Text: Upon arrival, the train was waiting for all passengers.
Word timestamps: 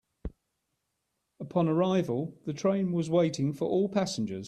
Upon 1.39 1.67
arrival, 1.69 2.33
the 2.47 2.53
train 2.53 2.91
was 2.91 3.07
waiting 3.11 3.53
for 3.53 3.65
all 3.67 3.87
passengers. 3.87 4.39